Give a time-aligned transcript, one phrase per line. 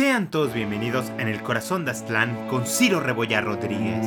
[0.00, 4.06] Sean todos bienvenidos en el corazón de Aztlán con Ciro Rebolla Rodríguez.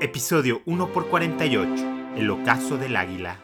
[0.00, 3.40] Episodio 1 x 48 El ocaso del águila.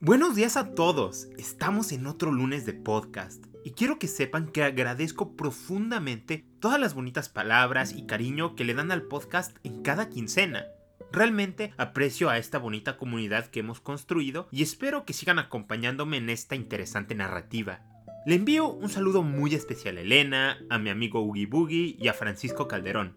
[0.00, 4.64] Buenos días a todos, estamos en otro lunes de podcast y quiero que sepan que
[4.64, 10.10] agradezco profundamente todas las bonitas palabras y cariño que le dan al podcast en cada
[10.10, 10.66] quincena.
[11.10, 16.28] Realmente aprecio a esta bonita comunidad que hemos construido y espero que sigan acompañándome en
[16.28, 17.95] esta interesante narrativa.
[18.26, 22.12] Le envío un saludo muy especial a Elena, a mi amigo Ugi Boogie y a
[22.12, 23.16] Francisco Calderón.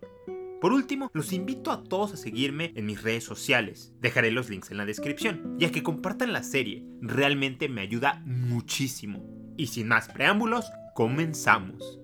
[0.62, 3.92] Por último, los invito a todos a seguirme en mis redes sociales.
[4.02, 6.86] Dejaré los links en la descripción y a que compartan la serie.
[7.02, 9.26] Realmente me ayuda muchísimo.
[9.58, 12.00] Y sin más preámbulos, comenzamos.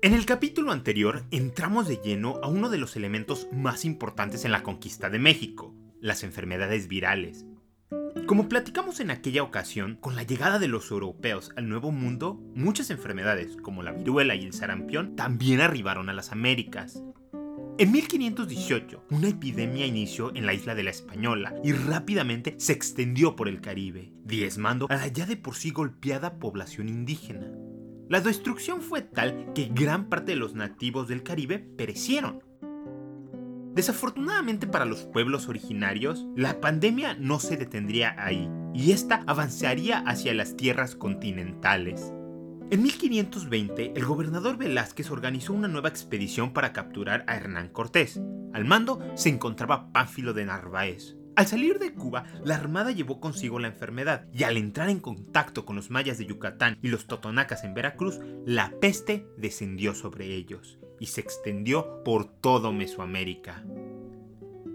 [0.00, 4.52] En el capítulo anterior entramos de lleno a uno de los elementos más importantes en
[4.52, 7.44] la conquista de México, las enfermedades virales.
[8.26, 12.90] Como platicamos en aquella ocasión, con la llegada de los europeos al Nuevo Mundo, muchas
[12.90, 17.04] enfermedades, como la viruela y el sarampión, también arribaron a las Américas.
[17.78, 23.36] En 1518, una epidemia inició en la isla de la Española y rápidamente se extendió
[23.36, 27.46] por el Caribe, diezmando a la ya de por sí golpeada población indígena.
[28.08, 32.42] La destrucción fue tal que gran parte de los nativos del Caribe perecieron,
[33.76, 40.32] Desafortunadamente para los pueblos originarios, la pandemia no se detendría ahí, y esta avanzaría hacia
[40.32, 42.14] las tierras continentales.
[42.70, 48.18] En 1520, el gobernador Velázquez organizó una nueva expedición para capturar a Hernán Cortés.
[48.54, 51.14] Al mando se encontraba Pánfilo de Narváez.
[51.36, 55.66] Al salir de Cuba, la armada llevó consigo la enfermedad y al entrar en contacto
[55.66, 60.78] con los mayas de Yucatán y los totonacas en Veracruz, la peste descendió sobre ellos
[61.00, 63.64] y se extendió por todo Mesoamérica.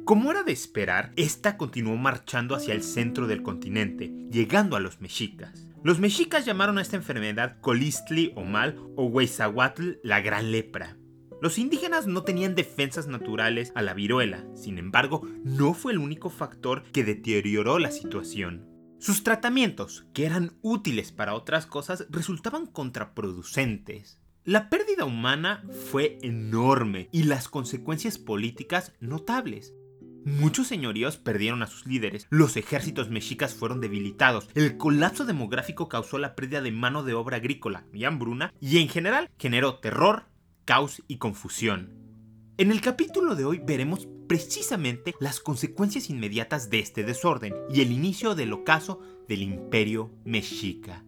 [0.05, 5.00] Como era de esperar, esta continuó marchando hacia el centro del continente, llegando a los
[5.00, 5.67] mexicas.
[5.83, 10.97] Los mexicas llamaron a esta enfermedad colistli o mal o Huizahuatl la gran lepra.
[11.41, 16.29] Los indígenas no tenían defensas naturales a la viruela, sin embargo, no fue el único
[16.29, 18.67] factor que deterioró la situación.
[19.00, 24.21] Sus tratamientos, que eran útiles para otras cosas, resultaban contraproducentes.
[24.44, 29.75] La pérdida humana fue enorme y las consecuencias políticas notables.
[30.25, 36.18] Muchos señoríos perdieron a sus líderes, los ejércitos mexicas fueron debilitados, el colapso demográfico causó
[36.18, 40.25] la pérdida de mano de obra agrícola y hambruna y en general generó terror,
[40.66, 41.94] caos y confusión.
[42.58, 47.91] En el capítulo de hoy veremos precisamente las consecuencias inmediatas de este desorden y el
[47.91, 51.03] inicio del ocaso del imperio mexica.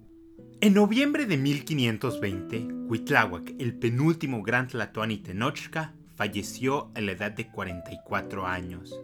[0.63, 7.51] En noviembre de 1520, Huitláhuac, el penúltimo gran Tlatoani Tenochca, falleció a la edad de
[7.51, 8.97] 44 años.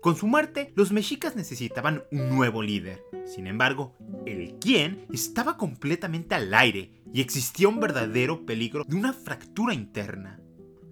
[0.00, 3.04] Con su muerte, los mexicas necesitaban un nuevo líder.
[3.24, 3.94] Sin embargo,
[4.26, 10.40] el quién estaba completamente al aire y existía un verdadero peligro de una fractura interna.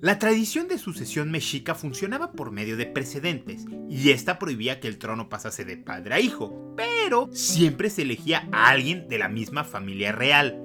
[0.02, 4.98] La tradición de sucesión mexica funcionaba por medio de precedentes, y esta prohibía que el
[4.98, 9.62] trono pasase de padre a hijo, pero siempre se elegía a alguien de la misma
[9.62, 10.60] familia real.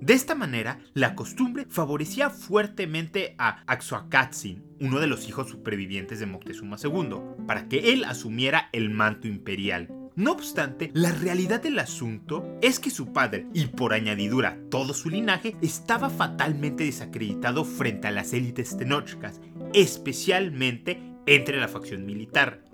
[0.00, 6.26] De esta manera, la costumbre favorecía fuertemente a Axoacatzin, uno de los hijos supervivientes de
[6.26, 7.16] Moctezuma II,
[7.48, 9.88] para que él asumiera el manto imperial.
[10.18, 15.10] No obstante, la realidad del asunto es que su padre, y por añadidura todo su
[15.10, 19.40] linaje, estaba fatalmente desacreditado frente a las élites tenochcas,
[19.74, 22.64] especialmente entre la facción militar.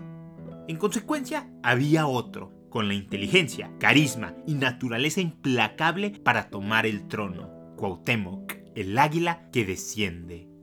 [0.67, 7.75] En consecuencia, había otro, con la inteligencia, carisma y naturaleza implacable para tomar el trono,
[7.75, 10.54] Cuauhtémoc, el águila que desciende.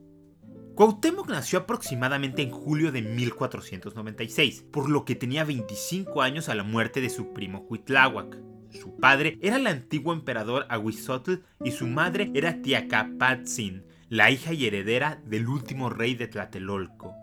[0.82, 6.64] Cuauhtémoc nació aproximadamente en julio de 1496, por lo que tenía 25 años a la
[6.64, 8.36] muerte de su primo Huitláhuac.
[8.72, 14.66] Su padre era el antiguo emperador Aguizotl y su madre era Tiacapatzin, la hija y
[14.66, 17.14] heredera del último rey de Tlatelolco.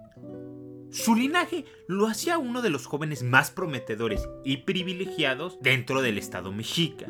[0.89, 6.53] Su linaje lo hacía uno de los jóvenes más prometedores y privilegiados dentro del estado
[6.53, 7.07] mexica.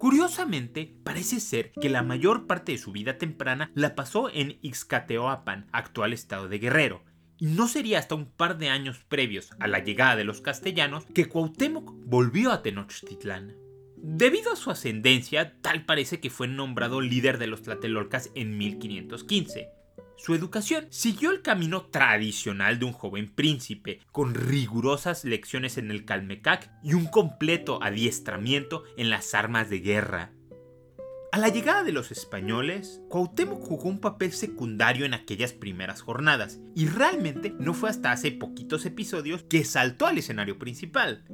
[0.00, 5.68] Curiosamente, parece ser que la mayor parte de su vida temprana la pasó en Ixcateoapan,
[5.72, 7.04] actual estado de Guerrero,
[7.36, 11.04] y no sería hasta un par de años previos a la llegada de los castellanos
[11.14, 13.58] que Cuauhtémoc volvió a Tenochtitlán.
[13.98, 19.68] Debido a su ascendencia, tal parece que fue nombrado líder de los Tlatelolcas en 1515,
[20.22, 26.04] su educación siguió el camino tradicional de un joven príncipe, con rigurosas lecciones en el
[26.04, 30.32] Calmecac y un completo adiestramiento en las armas de guerra.
[31.32, 36.58] A la llegada de los españoles, Cuauhtémoc jugó un papel secundario en aquellas primeras jornadas,
[36.74, 41.24] y realmente no fue hasta hace poquitos episodios que saltó al escenario principal.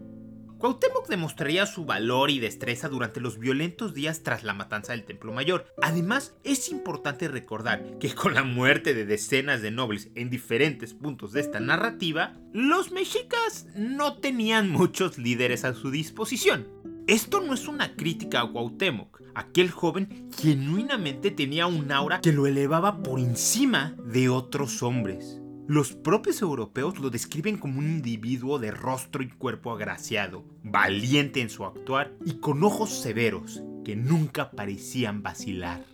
[0.59, 5.33] Cuauhtémoc demostraría su valor y destreza durante los violentos días tras la matanza del Templo
[5.33, 5.67] Mayor.
[5.83, 11.33] Además, es importante recordar que con la muerte de decenas de nobles en diferentes puntos
[11.33, 16.67] de esta narrativa, los mexicas no tenían muchos líderes a su disposición.
[17.07, 22.47] Esto no es una crítica a Cuauhtémoc, aquel joven genuinamente tenía un aura que lo
[22.47, 25.39] elevaba por encima de otros hombres.
[25.69, 31.51] Los propios europeos lo describen como un individuo de rostro y cuerpo agraciado, valiente en
[31.51, 35.85] su actuar y con ojos severos que nunca parecían vacilar.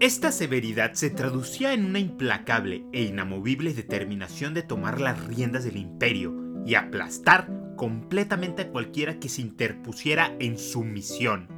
[0.00, 5.78] Esta severidad se traducía en una implacable e inamovible determinación de tomar las riendas del
[5.78, 11.57] imperio y aplastar completamente a cualquiera que se interpusiera en su misión.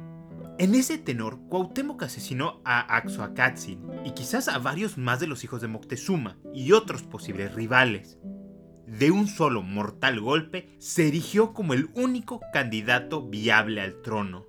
[0.61, 5.59] En ese tenor, Cuauhtémoc asesinó a Axoacatzin y quizás a varios más de los hijos
[5.59, 8.19] de Moctezuma y otros posibles rivales.
[8.85, 14.45] De un solo mortal golpe, se erigió como el único candidato viable al trono.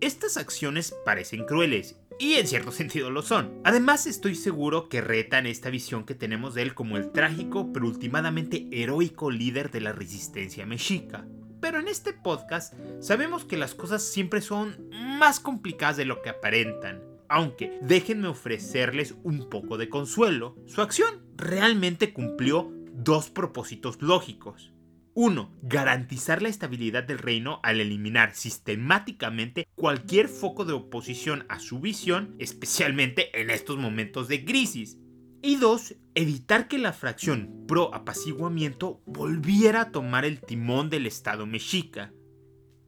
[0.00, 3.60] Estas acciones parecen crueles y en cierto sentido lo son.
[3.62, 7.86] Además estoy seguro que retan esta visión que tenemos de él como el trágico pero
[7.86, 11.28] últimamente heroico líder de la resistencia mexica.
[11.60, 14.88] Pero en este podcast sabemos que las cosas siempre son
[15.18, 17.02] más complicadas de lo que aparentan.
[17.28, 24.72] Aunque déjenme ofrecerles un poco de consuelo, su acción realmente cumplió dos propósitos lógicos.
[25.20, 31.80] Uno, garantizar la estabilidad del reino al eliminar sistemáticamente cualquier foco de oposición a su
[31.80, 34.96] visión, especialmente en estos momentos de crisis.
[35.42, 41.46] Y dos, evitar que la fracción pro apaciguamiento volviera a tomar el timón del Estado
[41.46, 42.12] mexica.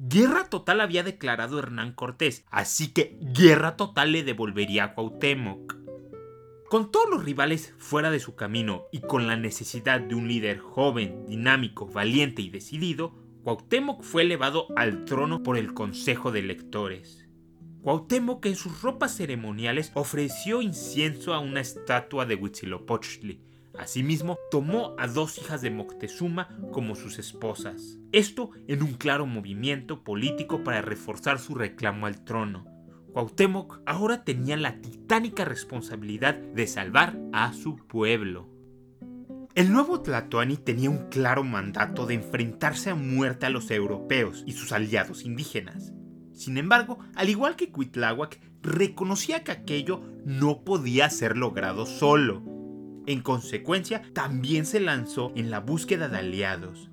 [0.02, 5.76] Guerra total había declarado Hernán Cortés, así que guerra total le devolvería a Cuauhtémoc.
[6.70, 10.58] Con todos los rivales fuera de su camino y con la necesidad de un líder
[10.58, 13.14] joven, dinámico, valiente y decidido,
[13.44, 17.28] Cuauhtémoc fue elevado al trono por el Consejo de Electores.
[17.82, 23.49] Cuauhtémoc en sus ropas ceremoniales ofreció incienso a una estatua de Huitzilopochtli.
[23.78, 27.98] Asimismo, tomó a dos hijas de Moctezuma como sus esposas.
[28.12, 32.66] Esto en un claro movimiento político para reforzar su reclamo al trono.
[33.12, 38.48] Cuauhtémoc ahora tenía la titánica responsabilidad de salvar a su pueblo.
[39.56, 44.52] El nuevo Tlatoani tenía un claro mandato de enfrentarse a muerte a los europeos y
[44.52, 45.92] sus aliados indígenas.
[46.32, 52.42] Sin embargo, al igual que Cuitláhuac, reconocía que aquello no podía ser logrado solo.
[53.10, 56.90] En consecuencia, también se lanzó en la búsqueda de aliados.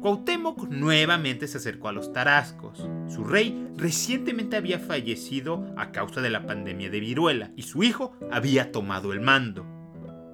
[0.00, 2.88] Cuauhtémoc nuevamente se acercó a los tarascos.
[3.08, 8.16] Su rey recientemente había fallecido a causa de la pandemia de viruela y su hijo
[8.30, 9.66] había tomado el mando.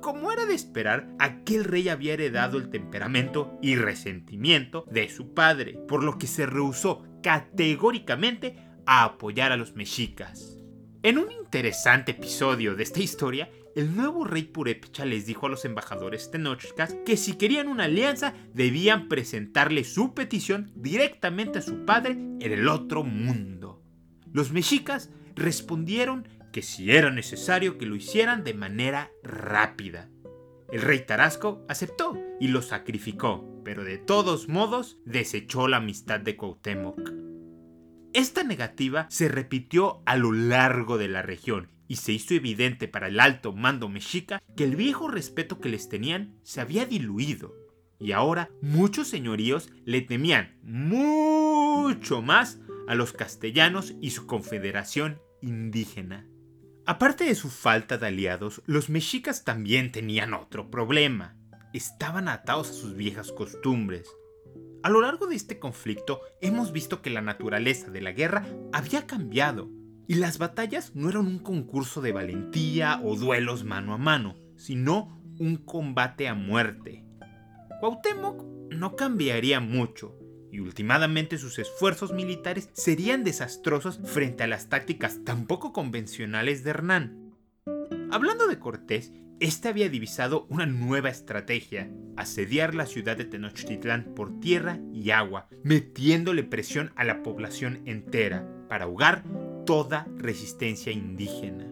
[0.00, 5.76] Como era de esperar, aquel rey había heredado el temperamento y resentimiento de su padre,
[5.88, 10.60] por lo que se rehusó categóricamente a apoyar a los mexicas.
[11.02, 15.64] En un interesante episodio de esta historia, el nuevo rey Purépecha les dijo a los
[15.64, 22.12] embajadores tenochcas que si querían una alianza debían presentarle su petición directamente a su padre
[22.12, 23.82] en el otro mundo.
[24.32, 30.08] Los mexicas respondieron que si era necesario que lo hicieran de manera rápida.
[30.70, 36.36] El rey Tarasco aceptó y lo sacrificó, pero de todos modos desechó la amistad de
[36.36, 37.23] Cuauhtémoc.
[38.14, 43.08] Esta negativa se repitió a lo largo de la región y se hizo evidente para
[43.08, 47.54] el alto mando mexica que el viejo respeto que les tenían se había diluido
[47.98, 56.26] y ahora muchos señoríos le temían mucho más a los castellanos y su confederación indígena.
[56.86, 61.36] Aparte de su falta de aliados, los mexicas también tenían otro problema
[61.74, 64.08] estaban atados a sus viejas costumbres.
[64.84, 69.06] A lo largo de este conflicto hemos visto que la naturaleza de la guerra había
[69.06, 69.70] cambiado
[70.06, 75.22] y las batallas no eran un concurso de valentía o duelos mano a mano, sino
[75.38, 77.02] un combate a muerte.
[77.80, 80.18] Cuauhtémoc no cambiaría mucho
[80.52, 86.68] y últimamente sus esfuerzos militares serían desastrosos frente a las tácticas tan poco convencionales de
[86.68, 87.34] Hernán.
[88.10, 94.40] Hablando de Cortés, este había divisado una nueva estrategia, asediar la ciudad de Tenochtitlán por
[94.40, 99.24] tierra y agua, metiéndole presión a la población entera para ahogar
[99.66, 101.66] toda resistencia indígena.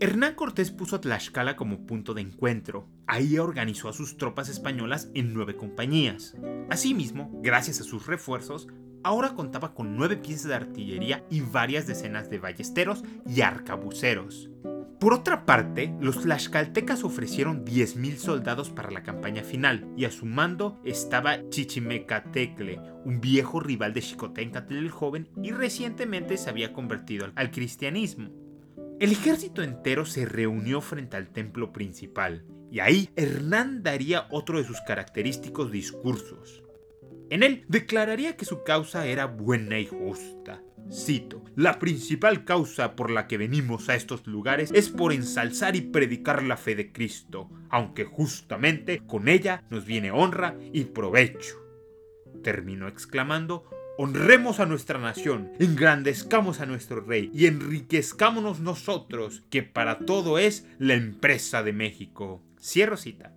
[0.00, 2.88] Hernán Cortés puso a Tlaxcala como punto de encuentro.
[3.06, 6.34] Ahí organizó a sus tropas españolas en nueve compañías.
[6.70, 8.66] Asimismo, gracias a sus refuerzos,
[9.04, 14.48] ahora contaba con nueve piezas de artillería y varias decenas de ballesteros y arcabuceros.
[15.00, 20.26] Por otra parte, los tlaxcaltecas ofrecieron 10.000 soldados para la campaña final, y a su
[20.26, 27.32] mando estaba Chichimecatecle, un viejo rival de Xicoténcatl el joven y recientemente se había convertido
[27.34, 28.28] al cristianismo.
[29.00, 34.64] El ejército entero se reunió frente al templo principal, y ahí Hernán daría otro de
[34.64, 36.62] sus característicos discursos.
[37.30, 43.10] En él declararía que su causa era buena y justa, Cito, la principal causa por
[43.10, 47.48] la que venimos a estos lugares es por ensalzar y predicar la fe de Cristo,
[47.68, 51.56] aunque justamente con ella nos viene honra y provecho.
[52.42, 60.00] Terminó exclamando, honremos a nuestra nación, engrandezcamos a nuestro rey y enriquezcámonos nosotros, que para
[60.00, 62.42] todo es la empresa de México.
[62.60, 63.32] Cierro cita.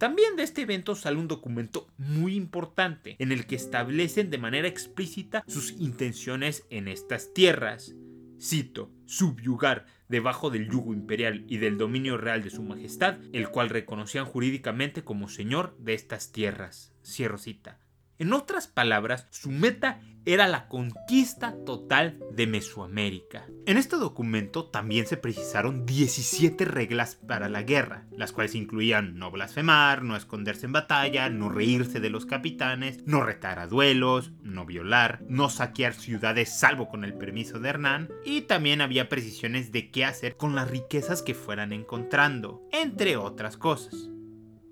[0.00, 4.66] También de este evento sale un documento muy importante en el que establecen de manera
[4.66, 7.94] explícita sus intenciones en estas tierras.
[8.40, 13.68] Cito, subyugar debajo del yugo imperial y del dominio real de su majestad, el cual
[13.68, 16.94] reconocían jurídicamente como señor de estas tierras.
[17.04, 17.78] Cierro cita.
[18.20, 23.46] En otras palabras, su meta era la conquista total de Mesoamérica.
[23.64, 29.30] En este documento también se precisaron 17 reglas para la guerra, las cuales incluían no
[29.30, 34.66] blasfemar, no esconderse en batalla, no reírse de los capitanes, no retar a duelos, no
[34.66, 39.90] violar, no saquear ciudades salvo con el permiso de Hernán, y también había precisiones de
[39.90, 44.10] qué hacer con las riquezas que fueran encontrando, entre otras cosas.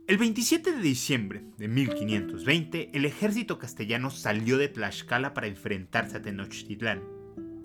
[0.09, 6.23] El 27 de diciembre de 1520, el ejército castellano salió de Tlaxcala para enfrentarse a
[6.23, 7.03] Tenochtitlán.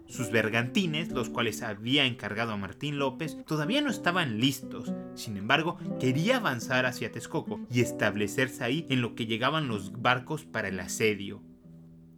[0.09, 4.91] Sus bergantines, los cuales había encargado a Martín López, todavía no estaban listos.
[5.15, 10.43] Sin embargo, quería avanzar hacia Texcoco y establecerse ahí en lo que llegaban los barcos
[10.43, 11.41] para el asedio.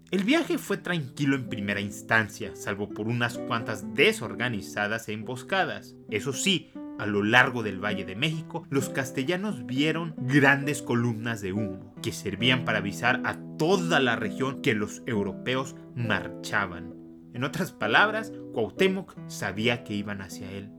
[0.09, 5.95] El viaje fue tranquilo en primera instancia, salvo por unas cuantas desorganizadas e emboscadas.
[6.09, 11.53] Eso sí, a lo largo del Valle de México, los castellanos vieron grandes columnas de
[11.53, 16.93] humo que servían para avisar a toda la región que los europeos marchaban.
[17.33, 20.71] En otras palabras, Cuauhtémoc sabía que iban hacia él.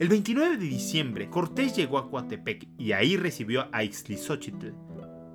[0.00, 4.72] El 29 de diciembre, Cortés llegó a Coatepec y ahí recibió a Ixtlilxóchitl.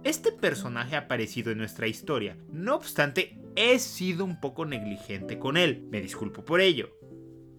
[0.04, 5.58] Este personaje ha aparecido en nuestra historia, no obstante, he sido un poco negligente con
[5.58, 6.90] él, me disculpo por ello.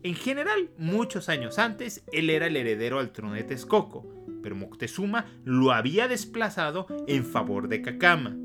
[0.04, 4.06] En general, muchos años antes, él era el heredero al trono de Texcoco,
[4.42, 8.36] pero Moctezuma lo había desplazado en favor de Cacama.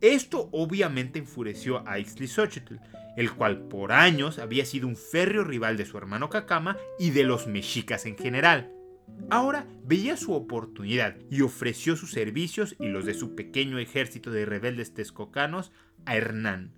[0.00, 2.80] Esto obviamente enfureció a Ixtlilxóchitl,
[3.16, 7.22] el cual por años había sido un férreo rival de su hermano Cacama y de
[7.22, 8.72] los mexicas en general.
[9.30, 14.44] Ahora veía su oportunidad y ofreció sus servicios y los de su pequeño ejército de
[14.44, 15.70] rebeldes texcocanos
[16.06, 16.72] a Hernán.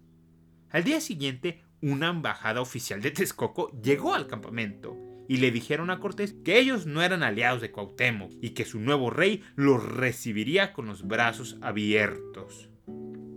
[0.68, 4.96] Al día siguiente, una embajada oficial de Texcoco llegó al campamento
[5.28, 8.80] y le dijeron a Cortés que ellos no eran aliados de Cuauhtémoc y que su
[8.80, 12.70] nuevo rey los recibiría con los brazos abiertos.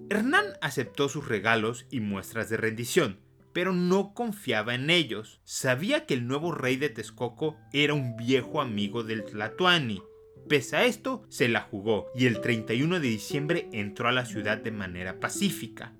[0.10, 3.20] Hernán aceptó sus regalos y muestras de rendición,
[3.54, 5.42] pero no confiaba en ellos.
[5.44, 10.02] Sabía que el nuevo rey de Texcoco era un viejo amigo del Tlatoani.
[10.48, 14.58] Pese a esto, se la jugó y el 31 de diciembre entró a la ciudad
[14.58, 15.94] de manera pacífica.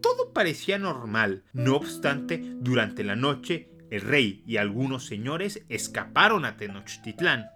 [0.00, 1.44] Todo parecía normal.
[1.52, 7.46] No obstante, durante la noche, el rey y algunos señores escaparon a Tenochtitlán.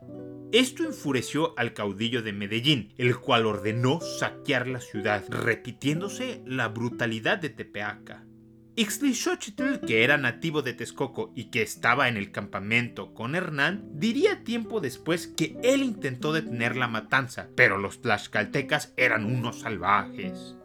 [0.53, 7.39] Esto enfureció al caudillo de Medellín, el cual ordenó saquear la ciudad, repitiéndose la brutalidad
[7.39, 8.27] de Tepeaca.
[8.75, 14.45] Ixtlilxóchitl, que era nativo de Texcoco y que estaba en el campamento con Hernán, diría
[14.45, 20.57] tiempo después que él intentó detener la matanza, pero los tlaxcaltecas eran unos salvajes.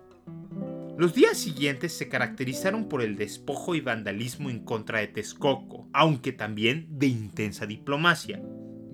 [0.98, 6.32] Los días siguientes se caracterizaron por el despojo y vandalismo en contra de Texcoco, aunque
[6.32, 8.42] también de intensa diplomacia.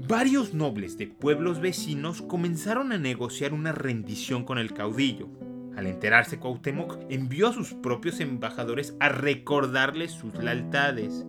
[0.05, 5.29] Varios nobles de pueblos vecinos comenzaron a negociar una rendición con el caudillo.
[5.77, 11.25] Al enterarse Cuauhtémoc envió a sus propios embajadores a recordarles sus lealtades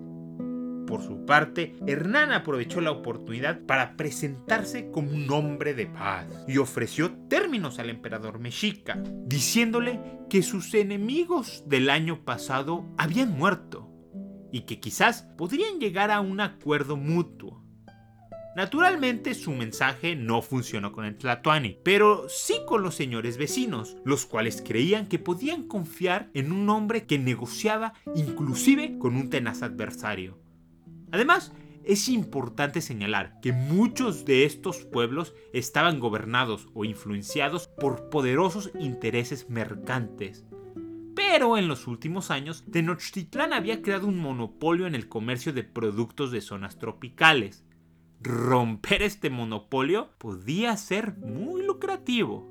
[0.86, 6.58] por su parte, Hernán aprovechó la oportunidad para presentarse como un hombre de paz y
[6.58, 13.90] ofreció términos al emperador mexica, diciéndole que sus enemigos del año pasado habían muerto
[14.52, 17.64] y que quizás podrían llegar a un acuerdo mutuo.
[18.54, 24.26] Naturalmente su mensaje no funcionó con el Tlatoani, pero sí con los señores vecinos, los
[24.26, 30.43] cuales creían que podían confiar en un hombre que negociaba inclusive con un tenaz adversario.
[31.10, 31.52] Además,
[31.84, 39.50] es importante señalar que muchos de estos pueblos estaban gobernados o influenciados por poderosos intereses
[39.50, 40.46] mercantes.
[41.14, 46.30] Pero en los últimos años, Tenochtitlán había creado un monopolio en el comercio de productos
[46.30, 47.64] de zonas tropicales.
[48.20, 52.50] Romper este monopolio podía ser muy lucrativo.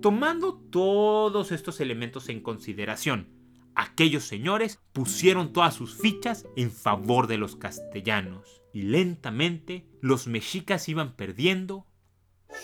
[0.00, 3.33] Tomando todos estos elementos en consideración,
[3.74, 10.88] aquellos señores pusieron todas sus fichas en favor de los castellanos y lentamente los mexicas
[10.88, 11.86] iban perdiendo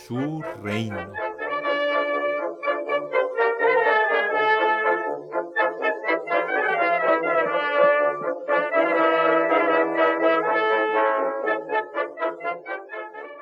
[0.06, 1.12] su reino.